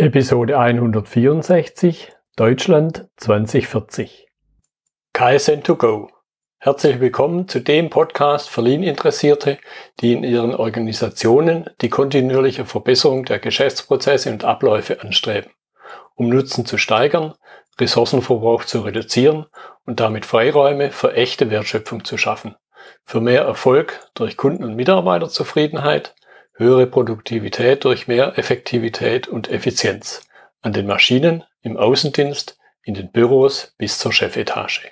[0.00, 4.28] Episode 164 Deutschland 2040
[5.12, 6.10] KSN2Go
[6.58, 9.58] Herzlich willkommen zu dem Podcast für Lean-Interessierte,
[9.98, 15.50] die in ihren Organisationen die kontinuierliche Verbesserung der Geschäftsprozesse und Abläufe anstreben,
[16.14, 17.34] um Nutzen zu steigern,
[17.80, 19.46] Ressourcenverbrauch zu reduzieren
[19.84, 22.54] und damit Freiräume für echte Wertschöpfung zu schaffen,
[23.04, 26.14] für mehr Erfolg durch Kunden- und Mitarbeiterzufriedenheit,
[26.58, 30.28] höhere Produktivität durch mehr Effektivität und Effizienz
[30.60, 34.90] an den Maschinen, im Außendienst, in den Büros bis zur Chefetage.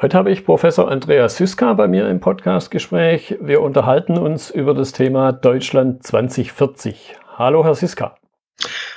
[0.00, 3.36] Heute habe ich Professor Andreas Süska bei mir im Podcastgespräch.
[3.42, 7.16] Wir unterhalten uns über das Thema Deutschland 2040.
[7.36, 8.16] Hallo, Herr Süska.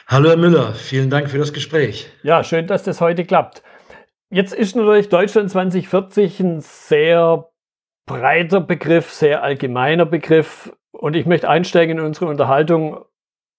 [0.07, 0.73] Hallo, Herr Müller.
[0.73, 2.09] Vielen Dank für das Gespräch.
[2.23, 3.63] Ja, schön, dass das heute klappt.
[4.29, 7.49] Jetzt ist natürlich Deutschland 2040 ein sehr
[8.05, 10.71] breiter Begriff, sehr allgemeiner Begriff.
[10.93, 12.99] Und ich möchte einsteigen in unsere Unterhaltung.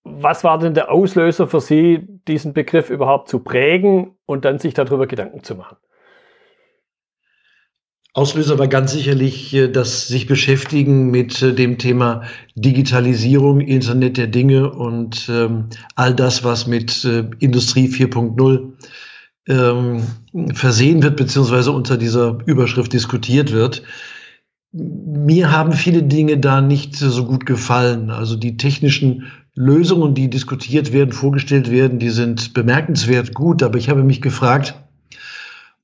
[0.05, 4.73] Was war denn der Auslöser für Sie, diesen Begriff überhaupt zu prägen und dann sich
[4.73, 5.77] darüber Gedanken zu machen?
[8.13, 12.23] Auslöser war ganz sicherlich äh, das sich beschäftigen mit äh, dem Thema
[12.55, 15.67] Digitalisierung, Internet der Dinge und ähm,
[15.97, 18.73] all das, was mit äh, Industrie 4.0
[19.49, 20.05] ähm,
[20.55, 23.83] versehen wird, beziehungsweise unter dieser Überschrift diskutiert wird
[24.75, 28.11] mir haben viele Dinge da nicht so gut gefallen.
[28.11, 33.63] Also die technischen Lösungen, die diskutiert werden, vorgestellt werden, die sind bemerkenswert gut.
[33.63, 34.75] Aber ich habe mich gefragt,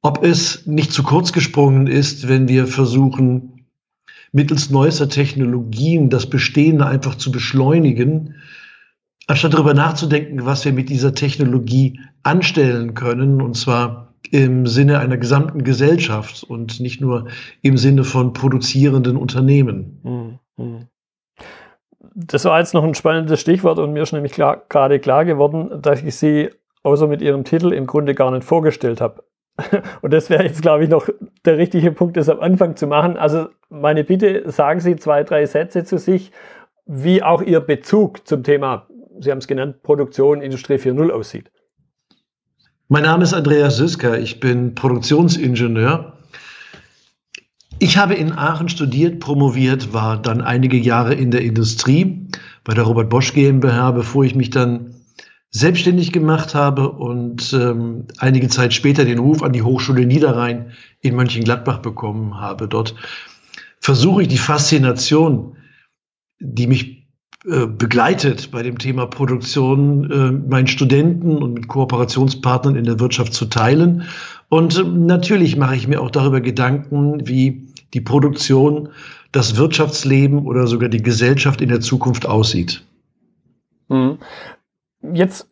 [0.02, 3.66] ob es nicht zu kurz gesprungen ist, wenn wir versuchen,
[4.32, 8.34] mittels neuester Technologien das Bestehende einfach zu beschleunigen,
[9.28, 15.16] anstatt darüber nachzudenken, was wir mit dieser Technologie anstellen können, und zwar im Sinne einer
[15.16, 17.26] gesamten Gesellschaft und nicht nur
[17.62, 20.38] im Sinne von produzierenden Unternehmen.
[20.56, 20.86] Mhm.
[22.14, 25.82] Das war jetzt noch ein spannendes Stichwort und mir ist nämlich klar, gerade klar geworden,
[25.82, 26.50] dass ich Sie
[26.82, 29.24] außer mit Ihrem Titel im Grunde gar nicht vorgestellt habe.
[30.00, 31.08] Und das wäre jetzt, glaube ich, noch
[31.44, 33.16] der richtige Punkt, das am Anfang zu machen.
[33.18, 36.32] Also meine Bitte, sagen Sie zwei, drei Sätze zu sich,
[36.86, 38.86] wie auch Ihr Bezug zum Thema,
[39.20, 41.50] Sie haben es genannt, Produktion Industrie 4.0 aussieht.
[42.92, 46.18] Mein Name ist Andreas Süsker, ich bin Produktionsingenieur.
[47.78, 52.26] Ich habe in Aachen studiert, promoviert, war dann einige Jahre in der Industrie
[52.64, 54.96] bei der Robert Bosch GmbH, bevor ich mich dann
[55.52, 61.14] selbstständig gemacht habe und ähm, einige Zeit später den Ruf an die Hochschule Niederrhein in
[61.14, 62.66] Mönchengladbach bekommen habe.
[62.66, 62.96] Dort
[63.78, 65.56] versuche ich die Faszination,
[66.40, 66.99] die mich
[67.44, 73.46] begleitet bei dem Thema Produktion äh, meinen Studenten und mit Kooperationspartnern in der Wirtschaft zu
[73.46, 74.04] teilen.
[74.50, 78.90] Und äh, natürlich mache ich mir auch darüber Gedanken, wie die Produktion,
[79.32, 82.84] das Wirtschaftsleben oder sogar die Gesellschaft in der Zukunft aussieht.
[83.88, 84.18] Hm.
[85.14, 85.48] Jetzt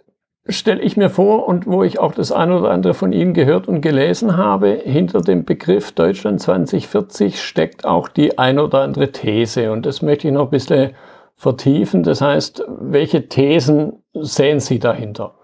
[0.47, 3.67] stelle ich mir vor und wo ich auch das eine oder andere von Ihnen gehört
[3.67, 9.73] und gelesen habe, hinter dem Begriff Deutschland 2040 steckt auch die eine oder andere These.
[9.73, 10.91] Und das möchte ich noch ein bisschen
[11.39, 12.03] vertiefen.
[12.03, 15.35] Das heißt, welche Thesen sehen Sie dahinter?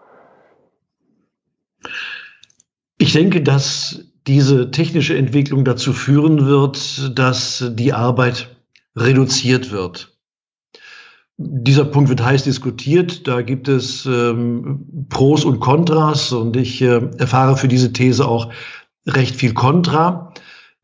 [2.99, 8.57] Ich denke, dass diese technische Entwicklung dazu führen wird, dass die Arbeit
[8.97, 10.17] reduziert wird.
[11.37, 13.27] Dieser Punkt wird heiß diskutiert.
[13.27, 18.53] Da gibt es ähm, Pros und Kontras und ich äh, erfahre für diese These auch
[19.07, 20.33] recht viel Kontra,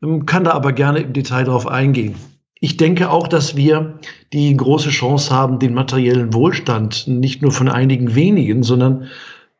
[0.03, 2.15] ähm, kann da aber gerne im Detail darauf eingehen.
[2.63, 3.99] Ich denke auch, dass wir
[4.33, 9.09] die große Chance haben, den materiellen Wohlstand nicht nur von einigen wenigen, sondern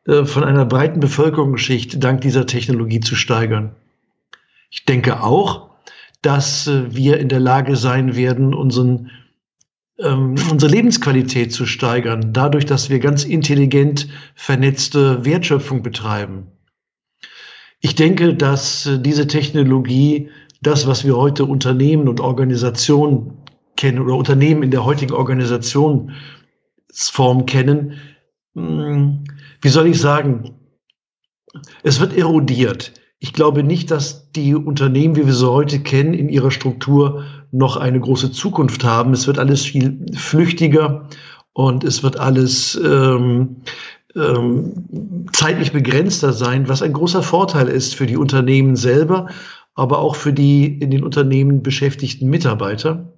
[0.06, 3.74] äh, von einer breiten Bevölkerungsschicht dank dieser Technologie zu steigern.
[4.70, 5.70] Ich denke auch,
[6.22, 9.10] dass äh, wir in der Lage sein werden, unseren,
[9.98, 16.46] ähm, unsere Lebensqualität zu steigern, dadurch, dass wir ganz intelligent vernetzte Wertschöpfung betreiben.
[17.80, 20.30] Ich denke, dass äh, diese Technologie
[20.62, 23.38] das, was wir heute Unternehmen und Organisationen
[23.76, 27.94] kennen oder Unternehmen in der heutigen Organisationsform kennen,
[28.54, 29.24] hm,
[29.60, 30.52] wie soll ich sagen,
[31.82, 32.92] es wird erodiert.
[33.18, 37.76] Ich glaube nicht, dass die Unternehmen, wie wir sie heute kennen, in ihrer Struktur noch
[37.76, 39.12] eine große Zukunft haben.
[39.12, 41.08] Es wird alles viel flüchtiger
[41.52, 43.56] und es wird alles ähm,
[44.16, 49.28] ähm, zeitlich begrenzter sein, was ein großer Vorteil ist für die Unternehmen selber,
[49.74, 53.12] aber auch für die in den Unternehmen beschäftigten Mitarbeiter.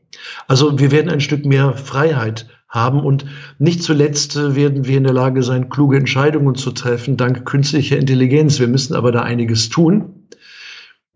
[0.47, 3.25] Also wir werden ein Stück mehr Freiheit haben und
[3.59, 7.99] nicht zuletzt äh, werden wir in der Lage sein, kluge Entscheidungen zu treffen dank künstlicher
[7.99, 8.59] Intelligenz.
[8.59, 10.27] Wir müssen aber da einiges tun,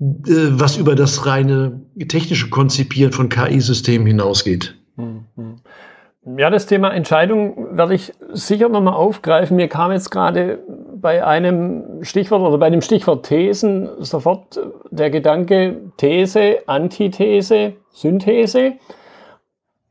[0.01, 4.77] äh, was über das reine technische Konzipieren von KI-Systemen hinausgeht.
[4.97, 5.25] Mhm.
[6.37, 9.57] Ja, das Thema Entscheidung werde ich sicher nochmal aufgreifen.
[9.57, 10.59] Mir kam jetzt gerade
[11.01, 14.59] bei einem Stichwort oder bei dem Stichwort Thesen sofort
[14.91, 18.75] der Gedanke These, Antithese, Synthese.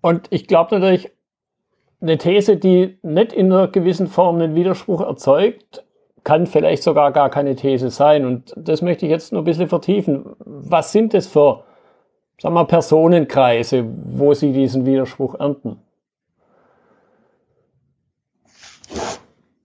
[0.01, 1.11] Und ich glaube natürlich,
[2.01, 5.83] eine These, die nicht in einer gewissen Form einen Widerspruch erzeugt,
[6.23, 8.25] kann vielleicht sogar gar keine These sein.
[8.25, 10.25] Und das möchte ich jetzt nur ein bisschen vertiefen.
[10.39, 11.63] Was sind das für,
[12.39, 15.79] sagen wir, Personenkreise, wo Sie diesen Widerspruch ernten?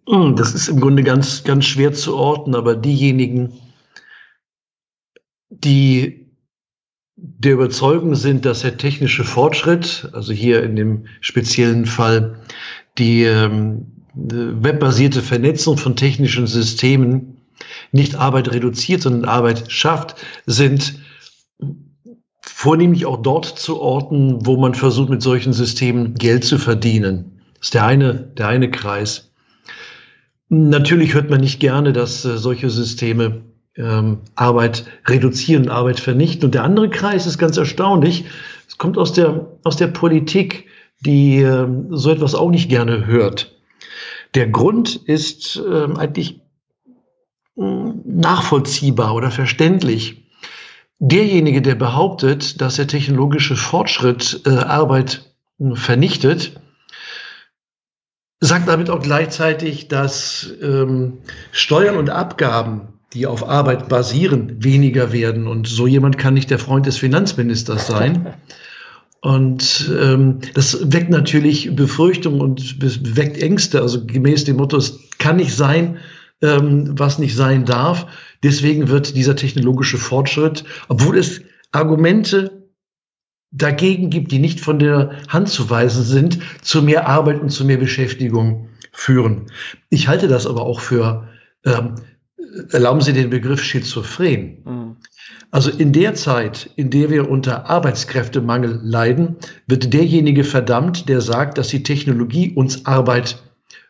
[0.06, 3.52] Das ist im Grunde ganz, ganz schwer zu orten, aber diejenigen,
[5.48, 6.22] die
[7.16, 12.40] der Überzeugung sind, dass der technische Fortschritt, also hier in dem speziellen Fall
[12.98, 17.38] die ähm, webbasierte Vernetzung von technischen Systemen
[17.92, 20.16] nicht Arbeit reduziert, sondern Arbeit schafft,
[20.46, 20.98] sind
[22.40, 27.40] vornehmlich auch dort zu orten, wo man versucht, mit solchen Systemen Geld zu verdienen.
[27.54, 29.31] Das ist der eine, der eine Kreis.
[30.54, 33.40] Natürlich hört man nicht gerne, dass äh, solche Systeme
[33.74, 36.44] ähm, Arbeit reduzieren, Arbeit vernichten.
[36.44, 38.26] Und der andere Kreis ist ganz erstaunlich.
[38.68, 40.66] Es kommt aus der, aus der Politik,
[41.00, 43.58] die äh, so etwas auch nicht gerne hört.
[44.34, 46.42] Der Grund ist äh, eigentlich
[47.56, 50.26] mh, nachvollziehbar oder verständlich.
[50.98, 55.32] Derjenige, der behauptet, dass der technologische Fortschritt äh, Arbeit
[55.72, 56.60] vernichtet,
[58.42, 61.18] sagt damit auch gleichzeitig, dass ähm,
[61.52, 65.46] Steuern und Abgaben, die auf Arbeit basieren, weniger werden.
[65.46, 68.34] Und so jemand kann nicht der Freund des Finanzministers sein.
[69.24, 72.82] Und ähm, das weckt natürlich Befürchtungen und
[73.16, 73.80] weckt Ängste.
[73.80, 75.98] Also gemäß dem Motto, es kann nicht sein,
[76.42, 78.08] ähm, was nicht sein darf.
[78.42, 81.40] Deswegen wird dieser technologische Fortschritt, obwohl es
[81.70, 82.61] Argumente
[83.52, 87.64] dagegen gibt, die nicht von der Hand zu weisen sind, zu mehr Arbeit und zu
[87.64, 89.46] mehr Beschäftigung führen.
[89.90, 91.28] Ich halte das aber auch für,
[91.64, 91.96] ähm,
[92.70, 94.58] erlauben Sie den Begriff schizophren.
[94.64, 94.96] Mhm.
[95.50, 101.58] Also in der Zeit, in der wir unter Arbeitskräftemangel leiden, wird derjenige verdammt, der sagt,
[101.58, 103.42] dass die Technologie uns Arbeit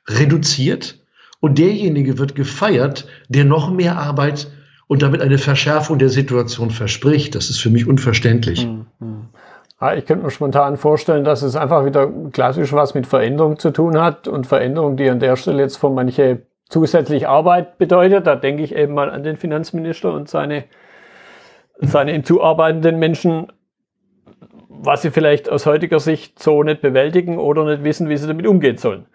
[0.08, 0.99] reduziert
[1.41, 4.50] und derjenige wird gefeiert, der noch mehr Arbeit
[4.88, 7.35] und damit eine Verschärfung der Situation verspricht.
[7.35, 8.67] Das ist für mich unverständlich.
[8.67, 8.81] Mhm.
[9.82, 13.73] Ja, ich könnte mir spontan vorstellen, dass es einfach wieder klassisch was mit Veränderung zu
[13.73, 18.29] tun hat und Veränderung, die an der Stelle jetzt für manche zusätzlich Arbeit bedeutet.
[18.29, 20.67] Da denke ich eben mal an den Finanzminister und seine,
[21.81, 23.49] seine ihm zuarbeitenden Menschen,
[24.69, 28.46] was sie vielleicht aus heutiger Sicht so nicht bewältigen oder nicht wissen, wie sie damit
[28.46, 29.06] umgehen sollen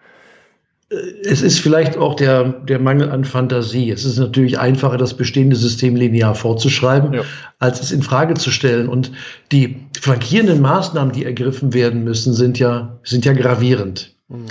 [0.90, 3.90] es ist vielleicht auch der, der Mangel an Fantasie.
[3.90, 7.22] Es ist natürlich einfacher, das bestehende System linear fortzuschreiben, ja.
[7.58, 8.88] als es in Frage zu stellen.
[8.88, 9.12] Und
[9.52, 14.16] die flankierenden Maßnahmen, die ergriffen werden müssen, sind ja, sind ja gravierend.
[14.28, 14.46] Mhm.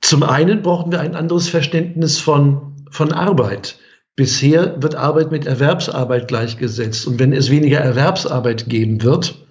[0.00, 3.78] Zum einen brauchen wir ein anderes Verständnis von, von Arbeit.
[4.14, 7.06] Bisher wird Arbeit mit Erwerbsarbeit gleichgesetzt.
[7.06, 9.45] Und wenn es weniger Erwerbsarbeit geben wird,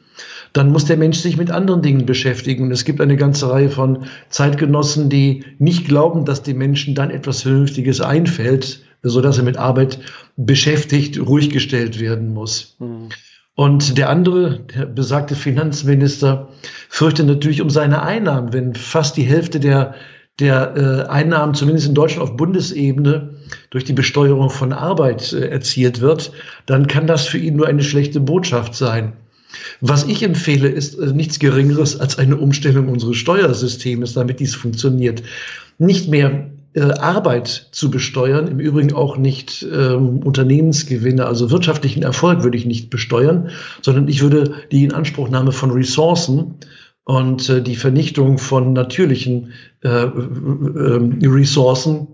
[0.56, 2.64] dann muss der Mensch sich mit anderen Dingen beschäftigen.
[2.64, 7.12] Und es gibt eine ganze Reihe von Zeitgenossen, die nicht glauben, dass dem Menschen dann
[7.12, 10.00] etwas Vernünftiges einfällt, so dass er mit Arbeit
[10.38, 12.78] beschäftigt, ruhig gestellt werden muss.
[12.80, 13.10] Mhm.
[13.56, 16.48] Und der andere, der besagte Finanzminister,
[16.88, 19.96] fürchtet natürlich um seine Einnahmen, wenn fast die Hälfte der
[20.40, 23.36] der äh, Einnahmen, zumindest in Deutschland auf Bundesebene,
[23.70, 26.34] durch die Besteuerung von Arbeit äh, erzielt wird,
[26.66, 29.14] dann kann das für ihn nur eine schlechte Botschaft sein.
[29.82, 35.24] Was ich empfehle, ist äh, nichts Geringeres als eine Umstellung unseres Steuersystems, damit dies funktioniert.
[35.78, 42.44] Nicht mehr äh, Arbeit zu besteuern, im Übrigen auch nicht ähm, Unternehmensgewinne, also wirtschaftlichen Erfolg
[42.44, 43.50] würde ich nicht besteuern,
[43.82, 46.56] sondern ich würde die Inanspruchnahme von Ressourcen
[47.06, 52.08] und äh, die Vernichtung von natürlichen äh, äh, äh Ressourcen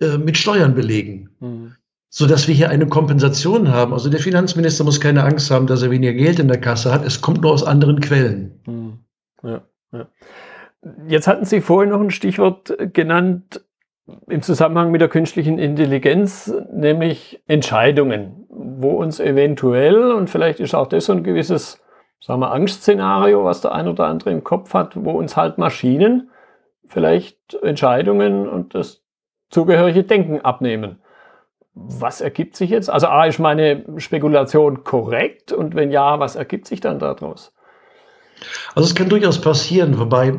[0.00, 1.30] mit Steuern belegen.
[1.40, 1.72] Mhm
[2.10, 3.92] so dass wir hier eine Kompensation haben.
[3.92, 7.04] Also der Finanzminister muss keine Angst haben, dass er weniger Geld in der Kasse hat.
[7.04, 8.60] Es kommt nur aus anderen Quellen.
[8.64, 8.98] Hm.
[9.42, 9.62] Ja,
[9.92, 10.06] ja.
[11.06, 13.62] Jetzt hatten Sie vorhin noch ein Stichwort genannt
[14.28, 20.86] im Zusammenhang mit der künstlichen Intelligenz, nämlich Entscheidungen, wo uns eventuell, und vielleicht ist auch
[20.86, 21.82] das so ein gewisses,
[22.20, 26.30] sagen wir, Angstszenario, was der ein oder andere im Kopf hat, wo uns halt Maschinen
[26.86, 29.02] vielleicht Entscheidungen und das
[29.50, 31.00] zugehörige Denken abnehmen
[31.86, 32.90] was ergibt sich jetzt?
[32.90, 35.52] Also A, ist meine Spekulation korrekt?
[35.52, 37.52] Und wenn ja, was ergibt sich dann daraus?
[38.74, 40.38] Also es kann durchaus passieren, wobei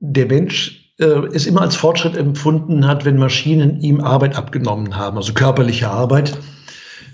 [0.00, 5.16] der Mensch äh, es immer als Fortschritt empfunden hat, wenn Maschinen ihm Arbeit abgenommen haben,
[5.16, 6.38] also körperliche Arbeit.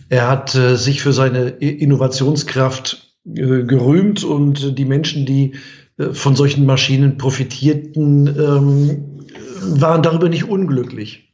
[0.09, 5.55] Er hat äh, sich für seine Innovationskraft äh, gerühmt und die Menschen, die
[5.99, 9.09] äh, von solchen Maschinen profitierten, ähm,
[9.81, 11.32] waren darüber nicht unglücklich.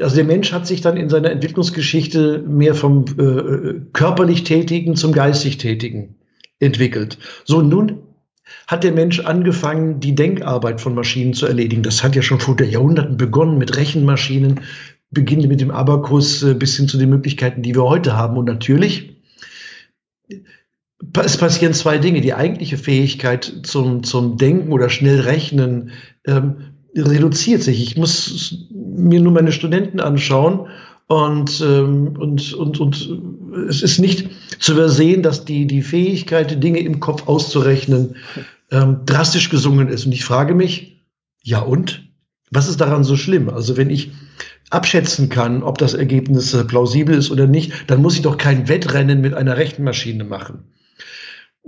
[0.00, 5.12] Also der Mensch hat sich dann in seiner Entwicklungsgeschichte mehr vom äh, körperlich Tätigen zum
[5.12, 6.16] geistig Tätigen
[6.60, 7.18] entwickelt.
[7.44, 8.00] So, nun
[8.66, 11.82] hat der Mensch angefangen, die Denkarbeit von Maschinen zu erledigen.
[11.82, 14.60] Das hat ja schon vor der Jahrhunderten begonnen mit Rechenmaschinen,
[15.10, 18.36] beginnt mit dem Abakus äh, bis hin zu den Möglichkeiten, die wir heute haben.
[18.36, 19.16] Und natürlich,
[21.22, 22.20] es passieren zwei Dinge.
[22.20, 25.90] Die eigentliche Fähigkeit zum, zum Denken oder schnell Rechnen
[26.26, 27.82] ähm, reduziert sich.
[27.82, 30.68] Ich muss mir nur meine Studenten anschauen
[31.06, 33.18] und, ähm, und, und, und
[33.68, 34.28] es ist nicht
[34.58, 38.16] zu übersehen, dass die, die Fähigkeit, Dinge im Kopf auszurechnen,
[38.70, 40.06] ähm, drastisch gesungen ist.
[40.06, 41.02] Und ich frage mich,
[41.42, 42.04] ja und?
[42.50, 43.48] Was ist daran so schlimm?
[43.48, 44.10] Also wenn ich
[44.70, 48.68] abschätzen kann, ob das Ergebnis äh, plausibel ist oder nicht, dann muss ich doch kein
[48.68, 50.64] Wettrennen mit einer Rechenmaschine machen.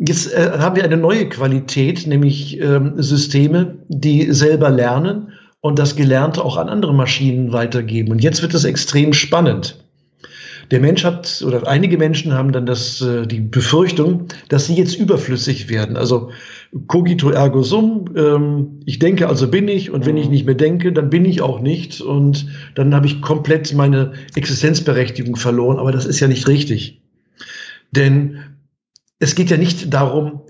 [0.02, 5.94] Jetzt äh, haben wir eine neue Qualität, nämlich ähm, Systeme, die selber lernen und das
[5.94, 8.10] Gelernte auch an andere Maschinen weitergeben.
[8.10, 9.76] Und jetzt wird es extrem spannend.
[10.70, 14.94] Der Mensch hat, oder einige Menschen haben dann das, äh, die Befürchtung, dass sie jetzt
[14.94, 15.98] überflüssig werden.
[15.98, 16.30] Also
[16.86, 20.30] cogito ergo sum, ähm, ich denke, also bin ich, und wenn ich mhm.
[20.30, 22.00] nicht mehr denke, dann bin ich auch nicht.
[22.00, 25.78] Und dann habe ich komplett meine Existenzberechtigung verloren.
[25.78, 27.02] Aber das ist ja nicht richtig.
[27.90, 28.38] Denn
[29.20, 30.40] es geht ja nicht darum,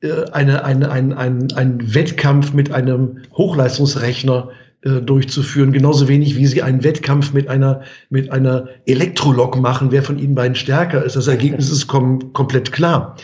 [0.00, 4.50] äh, eine, eine, ein, ein, ein Wettkampf mit einem Hochleistungsrechner
[4.82, 10.02] äh, durchzuführen, genauso wenig wie sie einen Wettkampf mit einer, mit einer Elektrolog machen, wer
[10.02, 11.16] von ihnen beiden stärker ist.
[11.16, 13.16] Das Ergebnis ist kom komplett klar.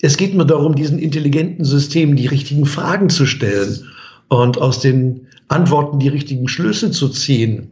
[0.00, 3.84] Es geht nur darum, diesen intelligenten Systemen die richtigen Fragen zu stellen
[4.28, 7.70] und aus den Antworten die richtigen Schlüsse zu ziehen.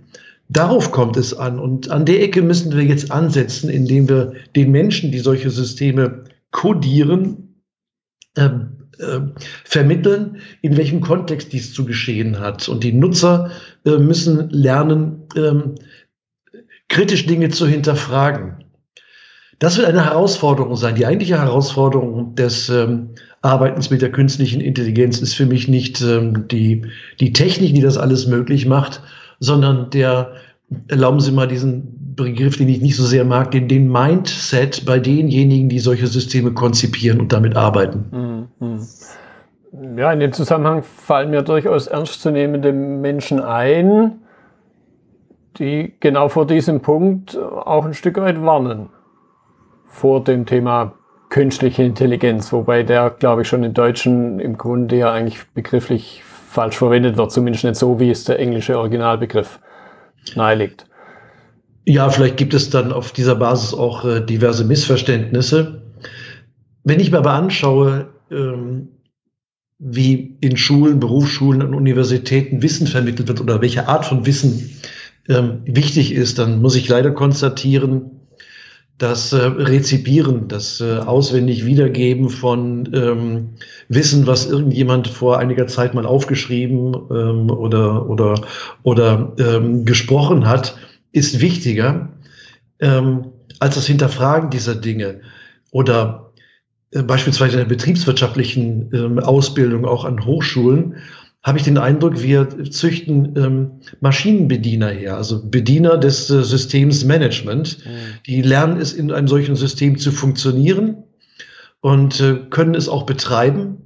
[0.48, 1.58] Darauf kommt es an.
[1.58, 6.25] Und an der Ecke müssen wir jetzt ansetzen, indem wir den Menschen, die solche Systeme
[6.56, 7.60] kodieren,
[8.34, 8.48] äh,
[8.98, 9.20] äh,
[9.64, 12.66] vermitteln, in welchem Kontext dies zu geschehen hat.
[12.70, 13.50] Und die Nutzer
[13.84, 15.75] äh, müssen lernen, ähm,
[16.88, 18.64] kritisch Dinge zu hinterfragen.
[19.58, 20.94] Das wird eine Herausforderung sein.
[20.94, 23.10] Die eigentliche Herausforderung des ähm,
[23.42, 26.86] Arbeitens mit der künstlichen Intelligenz ist für mich nicht ähm, die,
[27.20, 29.02] die Technik, die das alles möglich macht,
[29.40, 30.32] sondern der,
[30.88, 34.99] erlauben Sie mal diesen Begriff, den ich nicht so sehr mag, den, den Mindset bei
[34.99, 38.49] denjenigen, die solche Systeme konzipieren und damit arbeiten.
[38.61, 39.99] Mhm.
[39.99, 44.20] Ja, in dem Zusammenhang fallen mir durchaus ernstzunehmende Menschen ein,
[45.58, 48.88] die genau vor diesem Punkt auch ein Stück weit warnen.
[49.87, 50.94] Vor dem Thema
[51.28, 56.78] künstliche Intelligenz, wobei der, glaube ich, schon im Deutschen im Grunde ja eigentlich begrifflich falsch
[56.78, 59.58] verwendet wird, zumindest nicht so, wie es der englische Originalbegriff
[60.35, 60.87] nahelegt.
[61.88, 65.83] Ja, vielleicht gibt es dann auf dieser Basis auch äh, diverse Missverständnisse.
[66.83, 68.88] Wenn ich mir aber anschaue, ähm,
[69.78, 74.71] wie in Schulen, Berufsschulen und Universitäten Wissen vermittelt wird oder welche Art von Wissen
[75.28, 78.11] ähm, wichtig ist, dann muss ich leider konstatieren,
[78.99, 83.50] das äh, Rezipieren, das äh, auswendig Wiedergeben von ähm,
[83.88, 88.40] Wissen, was irgendjemand vor einiger Zeit mal aufgeschrieben ähm, oder oder
[88.83, 90.76] oder ähm, gesprochen hat,
[91.16, 92.11] ist wichtiger
[92.78, 95.23] ähm, als das Hinterfragen dieser Dinge
[95.70, 96.32] oder
[96.90, 100.96] äh, beispielsweise in der betriebswirtschaftlichen ähm, Ausbildung auch an Hochschulen
[101.42, 103.70] habe ich den Eindruck, wir züchten ähm,
[104.00, 107.78] Maschinenbediener her, also Bediener des äh, Systems Management.
[107.87, 107.90] Mhm.
[108.26, 111.04] Die lernen es in einem solchen System zu funktionieren
[111.80, 113.76] und äh, können es auch betreiben,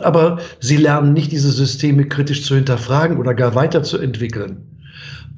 [0.00, 4.77] aber sie lernen nicht, diese Systeme kritisch zu hinterfragen oder gar weiterzuentwickeln.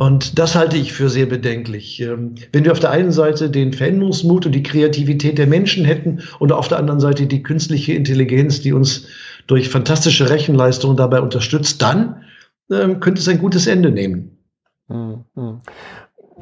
[0.01, 2.01] Und das halte ich für sehr bedenklich.
[2.01, 6.23] Ähm, wenn wir auf der einen Seite den Veränderungsmut und die Kreativität der Menschen hätten
[6.39, 9.09] und auf der anderen Seite die künstliche Intelligenz, die uns
[9.47, 12.25] durch fantastische Rechenleistungen dabei unterstützt, dann
[12.73, 14.39] ähm, könnte es ein gutes Ende nehmen.
[14.89, 15.61] Hm, hm.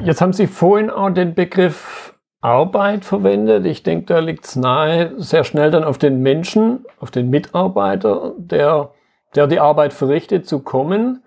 [0.04, 3.66] Jetzt haben Sie vorhin auch den Begriff Arbeit verwendet.
[3.66, 8.34] Ich denke, da liegt es nahe, sehr schnell dann auf den Menschen, auf den Mitarbeiter,
[8.38, 8.92] der,
[9.34, 11.24] der die Arbeit verrichtet, zu kommen.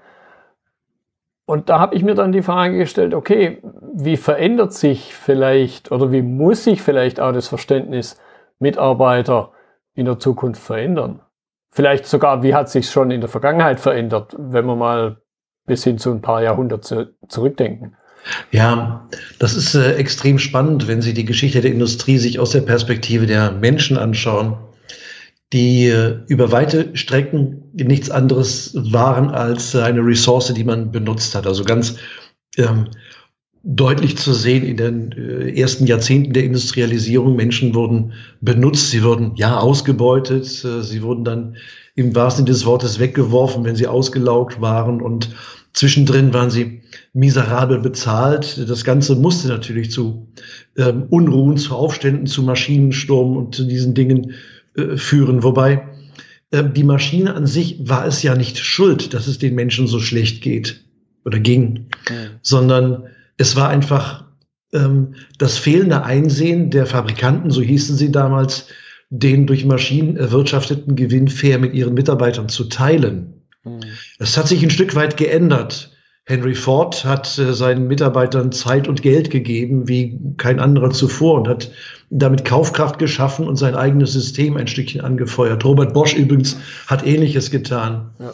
[1.52, 3.62] Und da habe ich mir dann die Frage gestellt, okay,
[3.94, 8.16] wie verändert sich vielleicht oder wie muss sich vielleicht auch das Verständnis
[8.60, 9.52] Mitarbeiter
[9.94, 11.20] in der Zukunft verändern?
[11.70, 15.18] Vielleicht sogar, wie hat sich schon in der Vergangenheit verändert, wenn wir mal
[15.66, 17.98] bis hin zu ein paar Jahrhunderte zurückdenken?
[18.52, 22.62] Ja, das ist äh, extrem spannend, wenn Sie die Geschichte der Industrie sich aus der
[22.62, 24.58] Perspektive der Menschen anschauen
[25.54, 31.46] die äh, über weite Strecken nichts anderes waren als eine Ressource, die man benutzt hat.
[31.46, 31.96] Also ganz
[32.58, 32.88] ähm,
[33.64, 37.36] deutlich zu sehen in den äh, ersten Jahrzehnten der Industrialisierung.
[37.36, 41.58] Menschen wurden benutzt, sie wurden ja ausgebeutet, äh, sie wurden dann
[41.96, 45.30] im wahrsten Sinne des Wortes weggeworfen, wenn sie ausgelaugt waren und
[45.74, 46.82] zwischendrin waren sie
[47.14, 48.70] miserabel bezahlt.
[48.70, 50.30] Das Ganze musste natürlich zu
[50.78, 54.34] ähm, Unruhen, zu Aufständen, zu Maschinensturm und zu diesen Dingen
[54.76, 55.44] äh, führen.
[55.44, 55.88] Wobei
[56.52, 60.00] äh, die Maschine an sich war es ja nicht schuld, dass es den Menschen so
[60.00, 60.84] schlecht geht
[61.26, 62.40] oder ging, mhm.
[62.42, 64.26] sondern es war einfach
[64.74, 68.68] ähm, das fehlende Einsehen der Fabrikanten, so hießen sie damals,
[69.10, 73.44] den durch Maschinen erwirtschafteten Gewinn fair mit ihren Mitarbeitern zu teilen.
[73.64, 73.82] Mhm.
[74.20, 75.91] Das hat sich ein Stück weit geändert.
[76.26, 81.48] Henry Ford hat äh, seinen Mitarbeitern Zeit und Geld gegeben wie kein anderer zuvor und
[81.48, 81.72] hat
[82.10, 85.66] damit Kaufkraft geschaffen und sein eigenes System ein Stückchen angefeuert.
[85.66, 88.12] Robert Bosch übrigens hat Ähnliches getan.
[88.20, 88.32] Ja.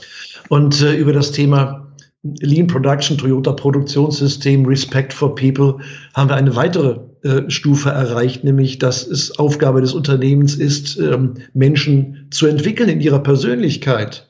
[0.49, 1.87] Und äh, über das Thema
[2.23, 5.77] Lean Production, Toyota Produktionssystem, Respect for People,
[6.13, 11.35] haben wir eine weitere äh, Stufe erreicht, nämlich dass es Aufgabe des Unternehmens ist, ähm,
[11.53, 14.26] Menschen zu entwickeln in ihrer Persönlichkeit.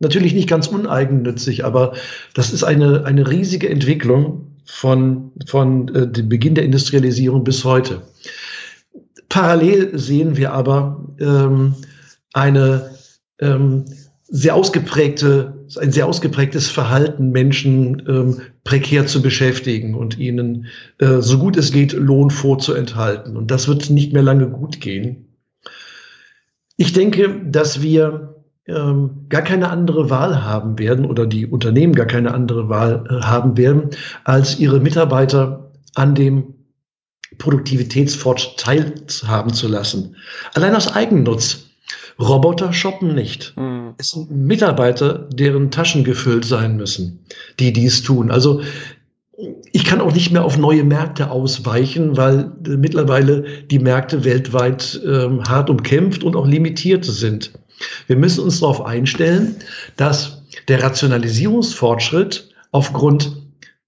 [0.00, 1.94] Natürlich nicht ganz uneigennützig, aber
[2.34, 8.02] das ist eine, eine riesige Entwicklung von, von äh, dem Beginn der Industrialisierung bis heute.
[9.28, 11.74] Parallel sehen wir aber ähm,
[12.32, 12.90] eine
[13.40, 13.84] ähm,
[14.24, 20.66] sehr ausgeprägte ein sehr ausgeprägtes Verhalten, Menschen ähm, prekär zu beschäftigen und ihnen,
[20.98, 23.36] äh, so gut es geht, Lohn vorzuenthalten.
[23.36, 25.36] Und das wird nicht mehr lange gut gehen.
[26.76, 28.29] Ich denke, dass wir
[28.70, 33.24] ähm, gar keine andere Wahl haben werden oder die Unternehmen gar keine andere Wahl äh,
[33.24, 33.90] haben werden,
[34.24, 36.54] als ihre Mitarbeiter an dem
[37.38, 40.16] Produktivitätsfortschritt teilhaben zu lassen.
[40.54, 41.66] Allein aus Eigennutz.
[42.18, 43.54] Roboter shoppen nicht.
[43.56, 43.94] Mhm.
[43.96, 47.24] Es sind Mitarbeiter, deren Taschen gefüllt sein müssen,
[47.58, 48.30] die dies tun.
[48.30, 48.60] Also
[49.72, 55.00] ich kann auch nicht mehr auf neue Märkte ausweichen, weil äh, mittlerweile die Märkte weltweit
[55.04, 57.52] ähm, hart umkämpft und auch limitiert sind.
[58.06, 59.56] Wir müssen uns darauf einstellen,
[59.96, 63.36] dass der Rationalisierungsfortschritt aufgrund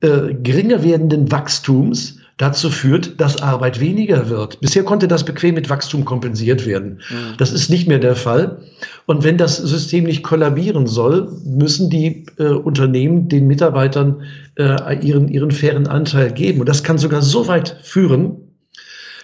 [0.01, 4.61] äh, geringer werdenden Wachstums dazu führt, dass Arbeit weniger wird.
[4.61, 7.01] Bisher konnte das bequem mit Wachstum kompensiert werden.
[7.09, 7.37] Mhm.
[7.39, 8.63] Das ist nicht mehr der Fall.
[9.07, 14.23] Und wenn das System nicht kollabieren soll, müssen die äh, Unternehmen den Mitarbeitern
[14.57, 16.61] äh, ihren, ihren fairen Anteil geben.
[16.61, 18.37] Und das kann sogar so weit führen,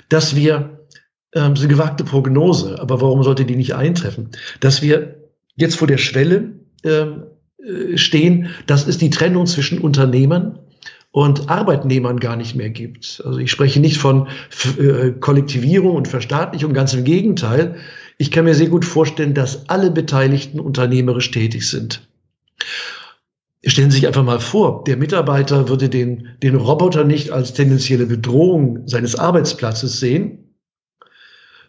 [0.09, 0.78] dass wir,
[1.35, 5.17] ähm, so gewagte Prognose, aber warum sollte die nicht eintreffen, dass wir
[5.57, 7.25] jetzt vor der Schwelle ähm,
[7.63, 10.59] äh, stehen, das ist die Trennung zwischen Unternehmern
[11.11, 13.23] und Arbeitnehmern gar nicht mehr gibt.
[13.25, 14.29] Also ich spreche nicht von
[14.79, 17.77] äh, Kollektivierung und Verstaatlichung, ganz im Gegenteil.
[18.19, 22.09] Ich kann mir sehr gut vorstellen, dass alle Beteiligten unternehmerisch tätig sind.
[23.65, 28.07] Stellen Sie sich einfach mal vor, der Mitarbeiter würde den, den Roboter nicht als tendenzielle
[28.07, 30.48] Bedrohung seines Arbeitsplatzes sehen,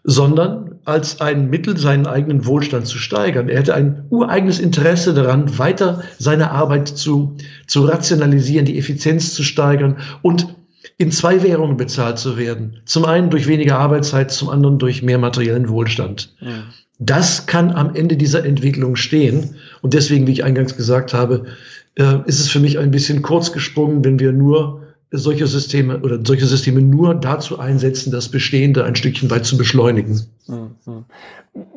[0.03, 3.49] sondern als ein Mittel, seinen eigenen Wohlstand zu steigern.
[3.49, 7.35] Er hätte ein ureigenes Interesse daran, weiter seine Arbeit zu,
[7.67, 10.55] zu rationalisieren, die Effizienz zu steigern und
[10.97, 12.77] in zwei Währungen bezahlt zu werden.
[12.85, 16.33] Zum einen durch weniger Arbeitszeit, zum anderen durch mehr materiellen Wohlstand.
[16.39, 16.63] Ja.
[16.99, 19.55] Das kann am Ende dieser Entwicklung stehen.
[19.81, 21.45] Und deswegen, wie ich eingangs gesagt habe,
[21.95, 24.81] äh, ist es für mich ein bisschen kurz gesprungen, wenn wir nur
[25.12, 30.22] solche Systeme oder solche Systeme nur dazu einsetzen, das Bestehende ein Stückchen weit zu beschleunigen.
[30.48, 31.06] Mhm.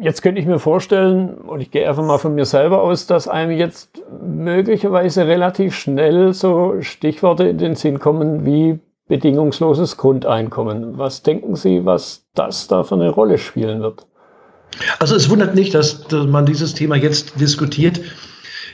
[0.00, 3.28] Jetzt könnte ich mir vorstellen, und ich gehe einfach mal von mir selber aus, dass
[3.28, 10.98] einem jetzt möglicherweise relativ schnell so Stichworte in den Sinn kommen wie bedingungsloses Grundeinkommen.
[10.98, 14.06] Was denken Sie, was das da für eine Rolle spielen wird?
[14.98, 18.00] Also es wundert nicht, dass man dieses Thema jetzt diskutiert.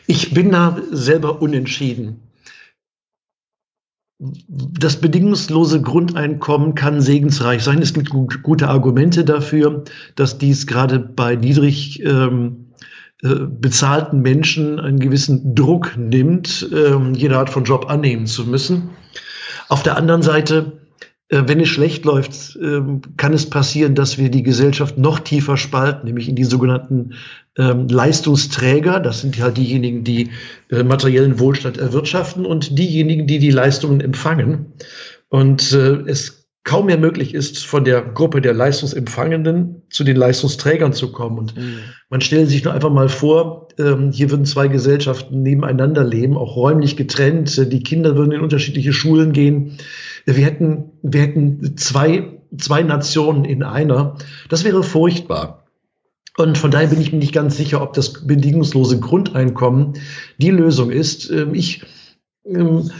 [0.06, 2.27] Ich bin da selber unentschieden
[4.18, 7.80] das bedingungslose Grundeinkommen kann segensreich sein.
[7.80, 9.84] Es gibt gut, gute Argumente dafür,
[10.16, 12.66] dass dies gerade bei niedrig ähm,
[13.22, 18.90] äh, bezahlten Menschen einen gewissen Druck nimmt, ähm, jede Art von Job annehmen zu müssen.
[19.68, 20.78] Auf der anderen Seite
[21.30, 26.06] wenn es schlecht läuft, ähm, kann es passieren, dass wir die Gesellschaft noch tiefer spalten,
[26.06, 27.14] nämlich in die sogenannten
[27.58, 28.98] ähm, Leistungsträger.
[29.00, 30.30] Das sind halt diejenigen, die
[30.70, 34.72] äh, materiellen Wohlstand erwirtschaften und diejenigen, die die Leistungen empfangen.
[35.28, 40.92] Und äh, es kaum mehr möglich ist, von der Gruppe der Leistungsempfangenden zu den Leistungsträgern
[40.92, 41.38] zu kommen.
[41.38, 41.78] Und mhm.
[42.10, 46.56] man stellt sich nur einfach mal vor, ähm, hier würden zwei Gesellschaften nebeneinander leben, auch
[46.56, 47.72] räumlich getrennt.
[47.72, 49.78] Die Kinder würden in unterschiedliche Schulen gehen.
[50.36, 54.16] Wir hätten, wir hätten zwei, zwei Nationen in einer.
[54.48, 55.64] Das wäre furchtbar.
[56.36, 59.94] Und von daher bin ich mir nicht ganz sicher, ob das bedingungslose Grundeinkommen
[60.36, 61.30] die Lösung ist.
[61.30, 61.82] Ähm, ich
[62.44, 62.90] ähm,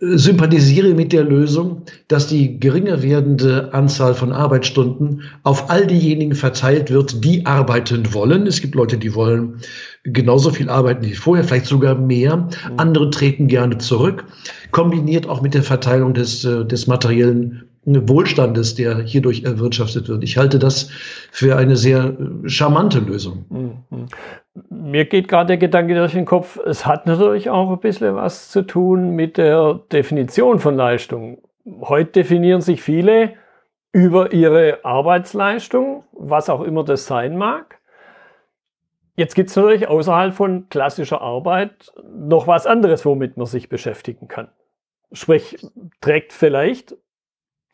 [0.00, 6.90] sympathisiere mit der Lösung, dass die geringer werdende Anzahl von Arbeitsstunden auf all diejenigen verteilt
[6.90, 8.46] wird, die arbeiten wollen.
[8.46, 9.60] Es gibt Leute, die wollen
[10.04, 12.36] genauso viel arbeiten wie vorher, vielleicht sogar mehr.
[12.36, 12.48] Mhm.
[12.76, 14.24] Andere treten gerne zurück,
[14.70, 20.22] kombiniert auch mit der Verteilung des, äh, des materiellen Wohlstandes, der hierdurch erwirtschaftet wird.
[20.22, 20.90] Ich halte das
[21.32, 23.44] für eine sehr äh, charmante Lösung.
[23.48, 24.06] Mhm.
[24.68, 28.50] Mir geht gerade der Gedanke durch den Kopf, es hat natürlich auch ein bisschen was
[28.50, 31.38] zu tun mit der Definition von Leistung.
[31.82, 33.34] Heute definieren sich viele
[33.92, 37.79] über ihre Arbeitsleistung, was auch immer das sein mag.
[39.16, 44.28] Jetzt gibt es natürlich außerhalb von klassischer Arbeit noch was anderes, womit man sich beschäftigen
[44.28, 44.48] kann.
[45.12, 45.56] Sprich,
[46.00, 46.96] trägt vielleicht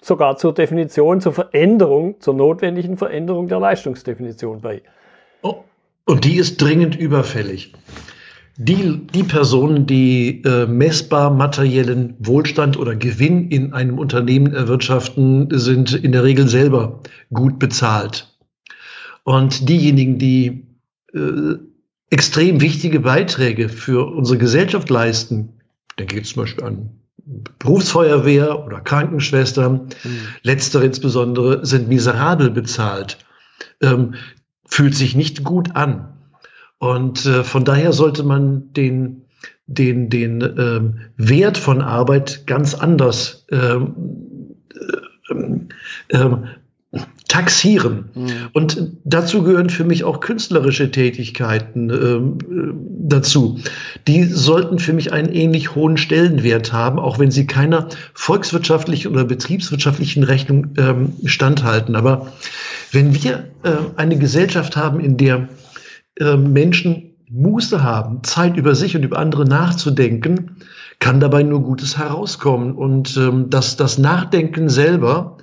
[0.00, 4.82] sogar zur Definition, zur Veränderung, zur notwendigen Veränderung der Leistungsdefinition bei.
[5.42, 5.64] Oh,
[6.04, 7.72] und die ist dringend überfällig.
[8.58, 15.92] Die, die Personen, die äh, messbar materiellen Wohlstand oder Gewinn in einem Unternehmen erwirtschaften, sind
[15.92, 17.00] in der Regel selber
[17.34, 18.34] gut bezahlt.
[19.24, 20.66] Und diejenigen, die
[21.16, 21.58] äh,
[22.10, 25.60] extrem wichtige Beiträge für unsere Gesellschaft leisten,
[25.98, 26.90] denke ich zum Beispiel an
[27.58, 30.18] Berufsfeuerwehr oder Krankenschwestern, mhm.
[30.42, 33.18] letztere insbesondere, sind miserabel bezahlt,
[33.80, 34.14] ähm,
[34.64, 36.12] fühlt sich nicht gut an.
[36.78, 39.22] Und äh, von daher sollte man den,
[39.66, 43.96] den, den ähm, Wert von Arbeit ganz anders ähm,
[45.30, 46.36] äh, äh,
[47.28, 48.10] taxieren.
[48.14, 48.30] Mhm.
[48.52, 53.58] Und dazu gehören für mich auch künstlerische Tätigkeiten ähm, äh, dazu.
[54.06, 59.24] Die sollten für mich einen ähnlich hohen Stellenwert haben, auch wenn sie keiner volkswirtschaftlichen oder
[59.24, 61.96] betriebswirtschaftlichen Rechnung ähm, standhalten.
[61.96, 62.32] Aber
[62.92, 65.48] wenn wir äh, eine Gesellschaft haben, in der
[66.20, 70.58] äh, Menschen Muße haben, Zeit über sich und über andere nachzudenken,
[71.00, 72.72] kann dabei nur Gutes herauskommen.
[72.72, 75.38] Und ähm, dass das Nachdenken selber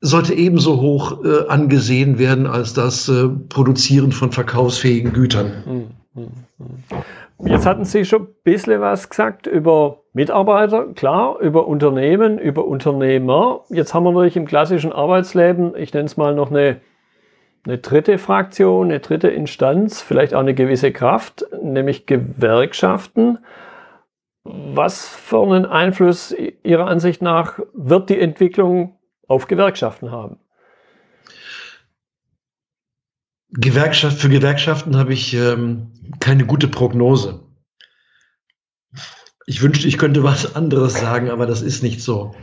[0.00, 5.64] sollte ebenso hoch äh, angesehen werden als das äh, Produzieren von verkaufsfähigen Gütern.
[5.64, 7.48] Hm, hm, hm.
[7.50, 13.64] Jetzt hatten Sie schon ein bisschen was gesagt über Mitarbeiter, klar, über Unternehmen, über Unternehmer.
[13.68, 16.80] Jetzt haben wir natürlich im klassischen Arbeitsleben, ich nenne es mal noch eine,
[17.64, 23.38] eine dritte Fraktion, eine dritte Instanz, vielleicht auch eine gewisse Kraft, nämlich Gewerkschaften.
[24.42, 26.34] Was für einen Einfluss
[26.64, 28.97] Ihrer Ansicht nach wird die Entwicklung
[29.28, 30.40] auf Gewerkschaften haben?
[33.50, 37.46] Gewerkschaft, für Gewerkschaften habe ich ähm, keine gute Prognose.
[39.46, 42.34] Ich wünschte, ich könnte was anderes sagen, aber das ist nicht so.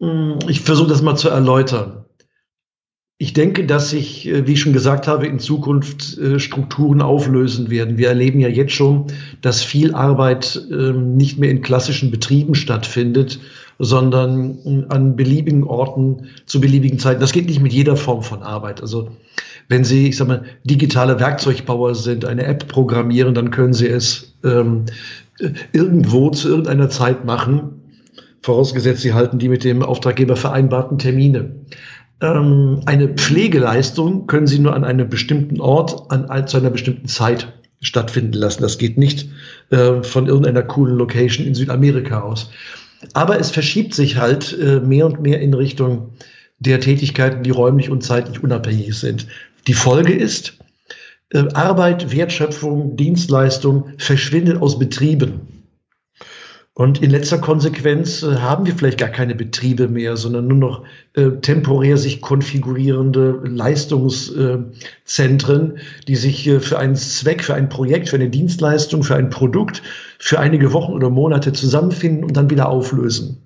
[0.00, 2.06] Hm, ich versuche das mal zu erläutern.
[3.22, 7.68] Ich denke, dass sich, äh, wie ich schon gesagt habe, in Zukunft äh, Strukturen auflösen
[7.68, 7.98] werden.
[7.98, 9.08] Wir erleben ja jetzt schon,
[9.42, 13.38] dass viel Arbeit ähm, nicht mehr in klassischen Betrieben stattfindet,
[13.78, 17.20] sondern an beliebigen Orten zu beliebigen Zeiten.
[17.20, 18.80] Das geht nicht mit jeder Form von Arbeit.
[18.80, 19.10] Also
[19.68, 24.32] wenn Sie, ich sag mal, digitale Werkzeugbauer sind, eine App programmieren, dann können Sie es
[24.44, 24.86] ähm,
[25.72, 27.82] irgendwo zu irgendeiner Zeit machen,
[28.40, 31.50] vorausgesetzt Sie halten die mit dem Auftraggeber vereinbarten Termine.
[32.20, 37.52] Ähm, eine Pflegeleistung können Sie nur an einem bestimmten Ort, an, zu einer bestimmten Zeit
[37.80, 38.62] stattfinden lassen.
[38.62, 39.28] Das geht nicht
[39.70, 42.50] äh, von irgendeiner coolen Location in Südamerika aus.
[43.14, 46.10] Aber es verschiebt sich halt äh, mehr und mehr in Richtung
[46.58, 49.26] der Tätigkeiten, die räumlich und zeitlich unabhängig sind.
[49.66, 50.58] Die Folge ist,
[51.30, 55.49] äh, Arbeit, Wertschöpfung, Dienstleistung verschwindet aus Betrieben.
[56.72, 60.84] Und in letzter Konsequenz äh, haben wir vielleicht gar keine Betriebe mehr, sondern nur noch
[61.14, 68.16] äh, temporär sich konfigurierende Leistungszentren, die sich äh, für einen Zweck, für ein Projekt, für
[68.16, 69.82] eine Dienstleistung, für ein Produkt
[70.20, 73.42] für einige Wochen oder Monate zusammenfinden und dann wieder auflösen.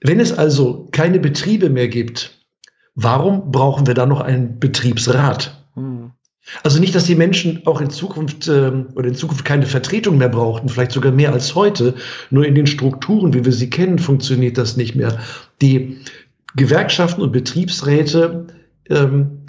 [0.00, 2.46] Wenn es also keine Betriebe mehr gibt,
[2.94, 5.64] warum brauchen wir dann noch einen Betriebsrat?
[5.74, 6.12] Hm.
[6.62, 10.28] Also nicht, dass die Menschen auch in Zukunft ähm, oder in Zukunft keine Vertretung mehr
[10.28, 11.94] brauchten, vielleicht sogar mehr als heute.
[12.30, 15.18] Nur in den Strukturen, wie wir sie kennen, funktioniert das nicht mehr.
[15.60, 15.98] Die
[16.56, 18.46] Gewerkschaften und Betriebsräte
[18.90, 19.44] ähm,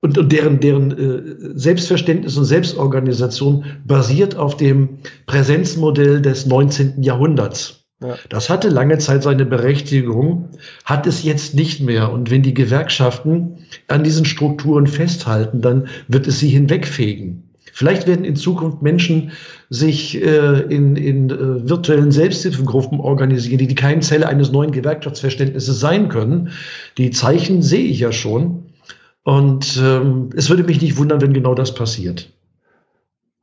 [0.00, 7.02] und, und deren, deren äh, Selbstverständnis und Selbstorganisation basiert auf dem Präsenzmodell des 19.
[7.02, 7.85] Jahrhunderts.
[8.28, 10.50] Das hatte lange Zeit seine Berechtigung,
[10.84, 12.12] hat es jetzt nicht mehr.
[12.12, 17.46] Und wenn die Gewerkschaften an diesen Strukturen festhalten, dann wird es sie hinwegfegen.
[17.72, 19.32] Vielleicht werden in Zukunft Menschen
[19.70, 26.08] sich äh, in, in äh, virtuellen Selbsthilfegruppen organisieren, die die Keimzelle eines neuen Gewerkschaftsverständnisses sein
[26.08, 26.50] können.
[26.98, 28.72] Die Zeichen sehe ich ja schon.
[29.24, 32.30] Und ähm, es würde mich nicht wundern, wenn genau das passiert.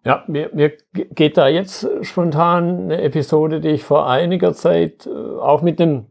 [0.05, 5.39] Ja, mir, mir geht da jetzt spontan eine Episode, die ich vor einiger Zeit äh,
[5.39, 6.07] auch mit einem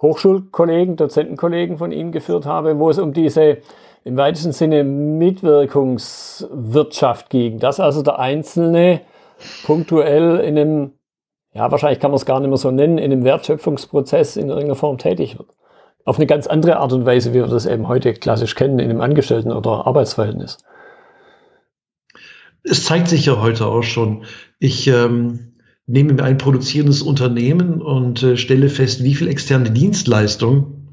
[0.00, 3.58] Hochschulkollegen, Dozentenkollegen von Ihnen geführt habe, wo es um diese
[4.04, 9.00] im weitesten Sinne Mitwirkungswirtschaft ging, dass also der Einzelne
[9.64, 10.92] punktuell in einem,
[11.52, 14.74] ja, wahrscheinlich kann man es gar nicht mehr so nennen, in einem Wertschöpfungsprozess in irgendeiner
[14.74, 15.48] Form tätig wird.
[16.04, 18.90] Auf eine ganz andere Art und Weise, wie wir das eben heute klassisch kennen, in
[18.90, 20.58] einem Angestellten- oder Arbeitsverhältnis.
[22.64, 24.24] Es zeigt sich ja heute auch schon.
[24.58, 25.52] Ich ähm,
[25.86, 30.88] nehme mir ein produzierendes Unternehmen und äh, stelle fest, wie viel externe Dienstleistung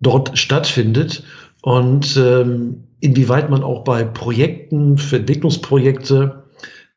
[0.00, 1.24] dort stattfindet
[1.62, 6.44] und ähm, inwieweit man auch bei Projekten, für Entwicklungsprojekte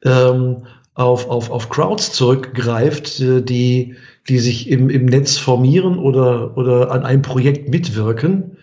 [0.03, 0.63] ähm,
[0.93, 3.95] auf, auf, auf Crowds zurückgreift, äh, die,
[4.27, 8.57] die sich im, im Netz formieren oder, oder an einem Projekt mitwirken.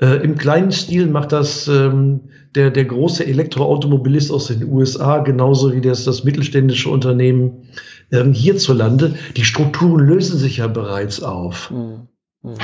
[0.00, 5.72] Äh, Im kleinen Stil macht das ähm, der, der große Elektroautomobilist aus den USA, genauso
[5.72, 7.68] wie das, das mittelständische Unternehmen
[8.12, 9.16] ähm, hierzulande.
[9.36, 11.70] Die Strukturen lösen sich ja bereits auf.
[11.70, 12.08] Hm,
[12.42, 12.54] hm,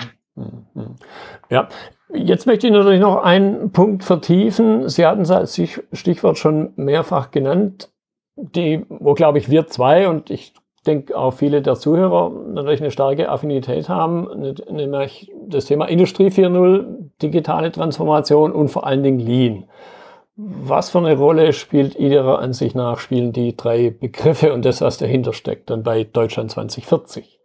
[0.75, 0.95] hm,
[1.51, 1.69] ja,
[2.13, 4.89] jetzt möchte ich natürlich noch einen Punkt vertiefen.
[4.89, 5.61] Sie hatten als
[5.93, 7.91] Stichwort schon mehrfach genannt,
[8.37, 12.91] die, wo glaube ich wir zwei und ich denke auch viele der Zuhörer natürlich eine
[12.91, 14.29] starke Affinität haben,
[14.71, 19.65] nämlich das Thema Industrie 4.0, digitale Transformation und vor allen Dingen Lean.
[20.37, 24.99] Was für eine Rolle spielt Ihrer Ansicht nach, spielen die drei Begriffe und das, was
[24.99, 27.39] dahinter steckt, dann bei Deutschland 2040?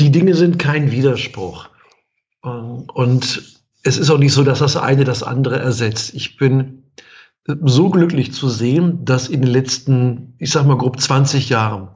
[0.00, 1.68] Die Dinge sind kein Widerspruch.
[2.42, 6.14] Und es ist auch nicht so, dass das eine das andere ersetzt.
[6.14, 6.83] Ich bin
[7.46, 11.88] so glücklich zu sehen, dass in den letzten, ich sag mal grob 20 Jahren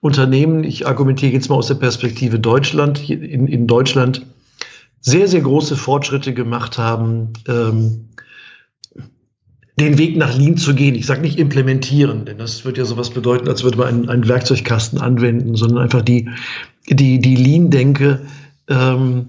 [0.00, 4.26] Unternehmen, ich argumentiere jetzt mal aus der Perspektive Deutschland, in, in Deutschland
[5.00, 8.08] sehr, sehr große Fortschritte gemacht haben, ähm,
[9.78, 10.94] den Weg nach Lean zu gehen.
[10.94, 14.28] Ich sage nicht implementieren, denn das würde ja sowas bedeuten, als würde man einen, einen
[14.28, 16.30] Werkzeugkasten anwenden, sondern einfach die,
[16.88, 18.22] die, die Lean-Denke
[18.68, 19.28] ähm,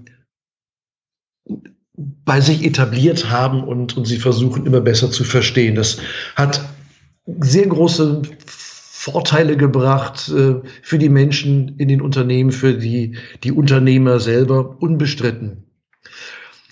[1.98, 5.76] bei sich etabliert haben und, und sie versuchen immer besser zu verstehen.
[5.76, 5.98] Das
[6.36, 6.62] hat
[7.40, 14.20] sehr große Vorteile gebracht äh, für die Menschen in den Unternehmen, für die, die Unternehmer
[14.20, 15.64] selber, unbestritten.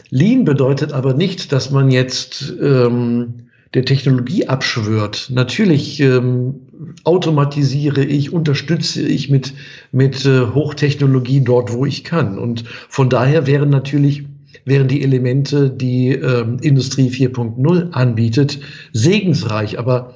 [0.09, 5.29] Lean bedeutet aber nicht, dass man jetzt ähm, der Technologie abschwört.
[5.33, 6.61] Natürlich ähm,
[7.03, 9.53] automatisiere ich, unterstütze ich mit,
[9.91, 12.37] mit äh, Hochtechnologie dort, wo ich kann.
[12.37, 14.25] Und von daher wären natürlich
[14.65, 18.59] wären die Elemente, die ähm, Industrie 4.0 anbietet,
[18.91, 20.15] segensreich, aber,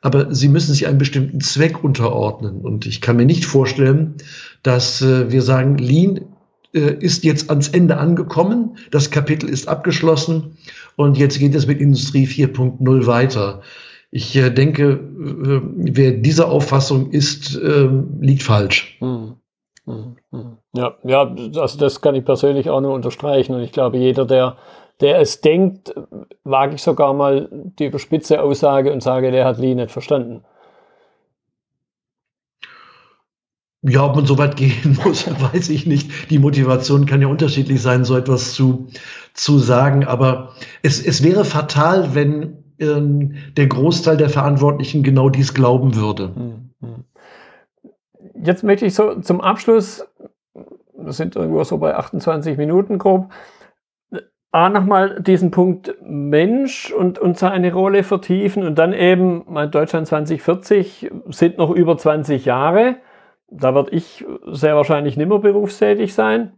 [0.00, 2.62] aber sie müssen sich einem bestimmten Zweck unterordnen.
[2.62, 4.14] Und ich kann mir nicht vorstellen,
[4.62, 6.20] dass äh, wir sagen, Lean
[6.72, 10.56] äh, ist jetzt ans Ende angekommen, das Kapitel ist abgeschlossen
[10.96, 13.62] und jetzt geht es mit Industrie 4.0 weiter.
[14.10, 17.88] Ich äh, denke, äh, wer dieser Auffassung ist, äh,
[18.20, 18.96] liegt falsch.
[19.00, 19.36] Hm.
[19.86, 20.16] Hm.
[20.32, 20.56] Hm.
[20.72, 21.22] Ja, ja,
[21.56, 23.54] also das kann ich persönlich auch nur unterstreichen.
[23.54, 24.56] Und ich glaube, jeder, der,
[25.00, 25.94] der es denkt,
[26.44, 30.44] wage ich sogar mal die überspitze Aussage und sage, der hat Lee nicht verstanden.
[33.82, 36.30] Ja, ob man so weit gehen muss, weiß ich nicht.
[36.30, 38.88] Die Motivation kann ja unterschiedlich sein, so etwas zu,
[39.32, 40.04] zu sagen.
[40.04, 40.50] Aber
[40.82, 46.34] es, es wäre fatal, wenn ähm, der Großteil der Verantwortlichen genau dies glauben würde.
[46.34, 47.04] Hm, hm.
[48.42, 50.04] Jetzt möchte ich so zum Abschluss
[51.04, 53.30] wir sind irgendwo so bei 28 Minuten grob.
[54.52, 60.08] A, nochmal diesen Punkt Mensch und, und seine Rolle vertiefen und dann eben, mein Deutschland
[60.08, 62.96] 2040 sind noch über 20 Jahre.
[63.48, 66.54] Da werde ich sehr wahrscheinlich nimmer berufstätig sein.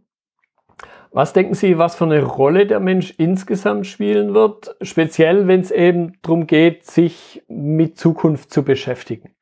[1.11, 5.69] Was denken Sie, was für eine Rolle der Mensch insgesamt spielen wird, speziell wenn es
[5.69, 9.35] eben darum geht, sich mit Zukunft zu beschäftigen?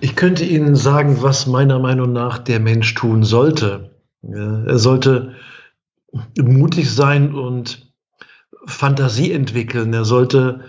[0.00, 3.90] Ich könnte Ihnen sagen, was meiner Meinung nach der Mensch tun sollte.
[4.22, 5.34] er sollte
[6.38, 7.92] mutig sein und
[8.66, 9.92] Fantasie entwickeln.
[9.92, 10.64] Er sollte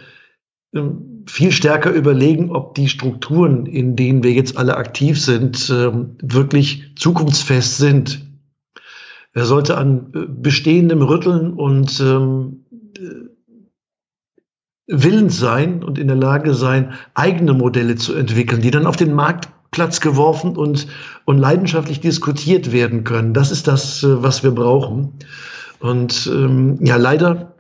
[0.74, 6.18] ähm, viel stärker überlegen, ob die Strukturen, in denen wir jetzt alle aktiv sind, ähm,
[6.22, 8.26] wirklich zukunftsfest sind.
[9.34, 12.66] Er sollte an äh, bestehendem rütteln und ähm,
[14.88, 19.14] willens sein und in der Lage sein, eigene Modelle zu entwickeln, die dann auf den
[19.14, 20.88] Marktplatz geworfen und,
[21.26, 23.34] und leidenschaftlich diskutiert werden können.
[23.34, 25.14] Das ist das, äh, was wir brauchen.
[25.80, 27.54] Und ähm, ja, leider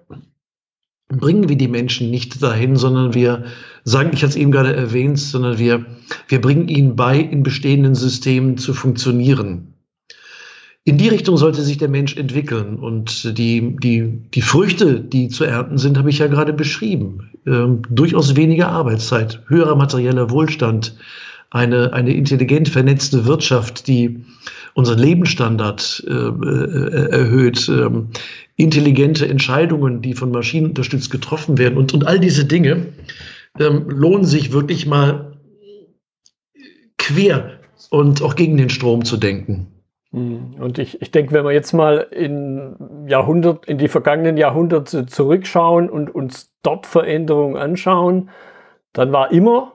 [1.09, 3.45] bringen wir die Menschen nicht dahin, sondern wir
[3.83, 5.85] sagen, ich hatte es eben gerade erwähnt, sondern wir,
[6.27, 9.73] wir bringen ihnen bei, in bestehenden Systemen zu funktionieren.
[10.87, 12.79] In die Richtung sollte sich der Mensch entwickeln.
[12.79, 17.29] Und die, die, die Früchte, die zu ernten sind, habe ich ja gerade beschrieben.
[17.45, 20.95] Ähm, durchaus weniger Arbeitszeit, höherer materieller Wohlstand,
[21.49, 24.23] eine, eine intelligent vernetzte Wirtschaft, die
[24.75, 28.07] unseren Lebensstandard äh, äh, erhöht, ähm,
[28.55, 32.93] intelligente Entscheidungen, die von Maschinen unterstützt getroffen werden und, und all diese Dinge
[33.59, 35.37] ähm, lohnen sich wirklich mal
[36.97, 39.67] quer und auch gegen den Strom zu denken.
[40.11, 40.55] Hm.
[40.59, 45.89] Und ich, ich denke, wenn wir jetzt mal in Jahrhundert, in die vergangenen Jahrhunderte zurückschauen
[45.89, 48.29] und uns dort Veränderungen anschauen,
[48.93, 49.73] dann war immer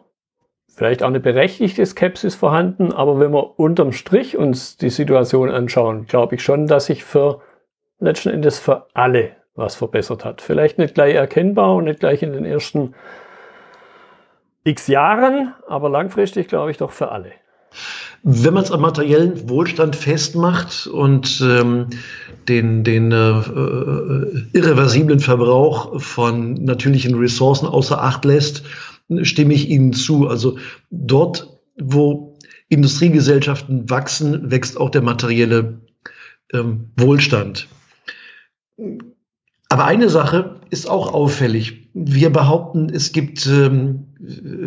[0.74, 6.06] vielleicht auch eine berechtigte Skepsis vorhanden, aber wenn wir unterm Strich uns die Situation anschauen,
[6.06, 7.40] glaube ich schon, dass sich für
[7.98, 10.40] letzten Endes für alle was verbessert hat.
[10.40, 12.94] Vielleicht nicht gleich erkennbar und nicht gleich in den ersten
[14.64, 17.32] x Jahren, aber langfristig glaube ich doch für alle.
[18.24, 21.88] Wenn man es am materiellen Wohlstand festmacht und ähm,
[22.48, 28.62] den, den äh, äh, irreversiblen Verbrauch von natürlichen Ressourcen außer Acht lässt,
[29.22, 30.28] stimme ich Ihnen zu.
[30.28, 30.58] Also
[30.90, 35.80] dort, wo Industriegesellschaften wachsen, wächst auch der materielle
[36.52, 37.68] ähm, Wohlstand.
[39.68, 41.81] Aber eine Sache ist auch auffällig.
[41.94, 44.06] Wir behaupten, es gibt ähm,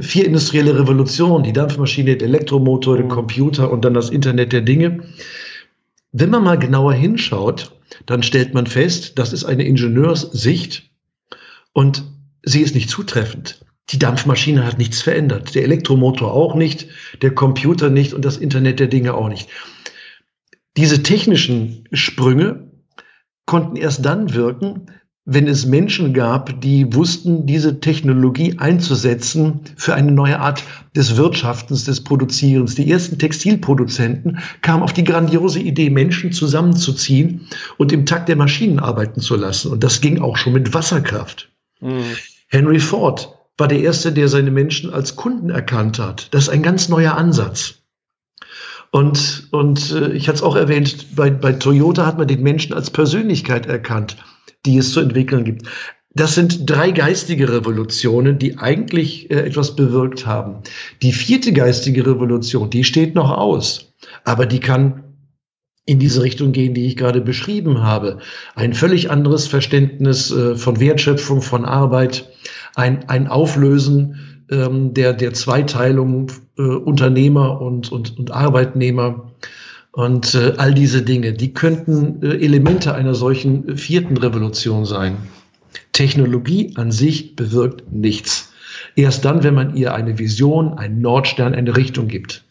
[0.02, 5.04] vier industrielle Revolutionen, die Dampfmaschine, der Elektromotor, der Computer und dann das Internet der Dinge.
[6.12, 7.72] Wenn man mal genauer hinschaut,
[8.06, 10.90] dann stellt man fest, das ist eine Ingenieurssicht
[11.74, 12.04] und
[12.44, 13.66] sie ist nicht zutreffend.
[13.90, 16.88] Die Dampfmaschine hat nichts verändert, der Elektromotor auch nicht,
[17.22, 19.50] der Computer nicht und das Internet der Dinge auch nicht.
[20.78, 22.72] Diese technischen Sprünge
[23.46, 24.88] konnten erst dann wirken,
[25.26, 30.64] wenn es Menschen gab, die wussten, diese Technologie einzusetzen für eine neue Art
[30.96, 32.76] des Wirtschaftens, des Produzierens.
[32.76, 38.80] Die ersten Textilproduzenten kamen auf die grandiose Idee, Menschen zusammenzuziehen und im Takt der Maschinen
[38.80, 39.72] arbeiten zu lassen.
[39.72, 41.50] Und das ging auch schon mit Wasserkraft.
[41.82, 42.04] Mhm.
[42.48, 46.28] Henry Ford war der Erste, der seine Menschen als Kunden erkannt hat.
[46.36, 47.82] Das ist ein ganz neuer Ansatz.
[48.92, 52.74] Und, und äh, ich hatte es auch erwähnt, bei, bei Toyota hat man den Menschen
[52.74, 54.18] als Persönlichkeit erkannt,
[54.66, 55.68] die es zu entwickeln gibt.
[56.14, 60.62] Das sind drei geistige Revolutionen, die eigentlich äh, etwas bewirkt haben.
[61.02, 65.04] Die vierte geistige Revolution, die steht noch aus, aber die kann
[65.86, 68.20] in diese Richtung gehen, die ich gerade beschrieben habe.
[68.56, 72.30] Ein völlig anderes Verständnis äh, von Wertschöpfung, von Arbeit,
[72.76, 79.35] ein, ein Auflösen ähm, der, der Zweiteilung äh, Unternehmer und, und, und Arbeitnehmer
[79.96, 85.16] und äh, all diese Dinge, die könnten äh, Elemente einer solchen vierten Revolution sein.
[85.94, 88.54] Technologie an sich bewirkt nichts.
[88.98, 92.44] Erst dann, wenn man ihr eine Vision, einen Nordstern, eine Richtung gibt.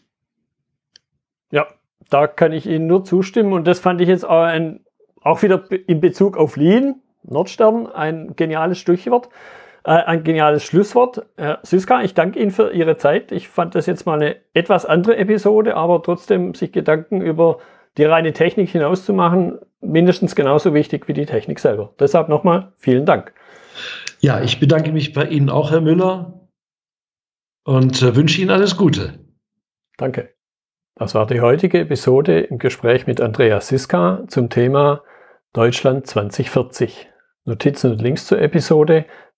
[1.51, 1.67] Ja,
[2.09, 3.53] da kann ich Ihnen nur zustimmen.
[3.53, 4.79] Und das fand ich jetzt auch, ein,
[5.21, 9.29] auch wieder in Bezug auf Lean, Nordstern, ein geniales Stichwort.
[9.85, 11.27] Äh, ein geniales Schlusswort.
[11.37, 13.31] Herr Siska, ich danke Ihnen für Ihre Zeit.
[13.31, 17.59] Ich fand das jetzt mal eine etwas andere Episode, aber trotzdem sich Gedanken über
[17.97, 21.93] die reine Technik hinauszumachen, mindestens genauso wichtig wie die Technik selber.
[21.99, 23.31] Deshalb nochmal vielen Dank.
[24.19, 26.49] Ja, ich bedanke mich bei Ihnen auch, Herr Müller,
[27.63, 29.19] und äh, wünsche Ihnen alles Gute.
[29.97, 30.33] Danke.
[30.95, 35.03] Das war die heutige Episode im Gespräch mit Andreas Siska zum Thema
[35.53, 37.09] Deutschland 2040.
[37.45, 39.05] Notizen und Links zur Episode